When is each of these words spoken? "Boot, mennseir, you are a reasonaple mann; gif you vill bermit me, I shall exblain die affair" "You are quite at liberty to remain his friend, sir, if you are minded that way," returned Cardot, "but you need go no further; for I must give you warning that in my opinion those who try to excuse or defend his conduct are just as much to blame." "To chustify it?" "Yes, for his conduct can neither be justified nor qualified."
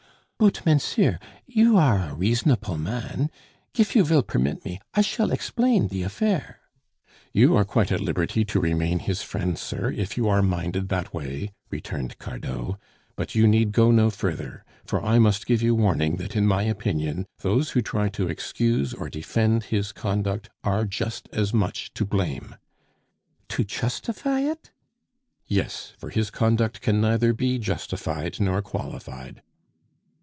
"Boot, 0.43 0.65
mennseir, 0.65 1.19
you 1.45 1.77
are 1.77 1.99
a 1.99 2.15
reasonaple 2.15 2.75
mann; 2.75 3.29
gif 3.73 3.95
you 3.95 4.03
vill 4.03 4.23
bermit 4.23 4.65
me, 4.65 4.79
I 4.95 5.01
shall 5.01 5.29
exblain 5.29 5.87
die 5.89 5.97
affair" 5.99 6.61
"You 7.31 7.55
are 7.55 7.63
quite 7.63 7.91
at 7.91 8.01
liberty 8.01 8.43
to 8.45 8.59
remain 8.59 8.97
his 8.97 9.21
friend, 9.21 9.55
sir, 9.55 9.91
if 9.91 10.17
you 10.17 10.27
are 10.27 10.41
minded 10.41 10.89
that 10.89 11.13
way," 11.13 11.53
returned 11.69 12.17
Cardot, 12.17 12.79
"but 13.15 13.35
you 13.35 13.45
need 13.45 13.71
go 13.71 13.91
no 13.91 14.09
further; 14.09 14.65
for 14.83 14.99
I 15.05 15.19
must 15.19 15.45
give 15.45 15.61
you 15.61 15.75
warning 15.75 16.15
that 16.15 16.35
in 16.35 16.47
my 16.47 16.63
opinion 16.63 17.27
those 17.41 17.69
who 17.69 17.83
try 17.83 18.09
to 18.09 18.27
excuse 18.27 18.95
or 18.95 19.09
defend 19.11 19.65
his 19.65 19.91
conduct 19.91 20.49
are 20.63 20.85
just 20.85 21.29
as 21.31 21.53
much 21.53 21.93
to 21.93 22.03
blame." 22.03 22.55
"To 23.49 23.63
chustify 23.63 24.51
it?" 24.51 24.71
"Yes, 25.45 25.93
for 25.99 26.09
his 26.09 26.31
conduct 26.31 26.81
can 26.81 26.99
neither 26.99 27.31
be 27.31 27.59
justified 27.59 28.39
nor 28.39 28.63
qualified." 28.63 29.43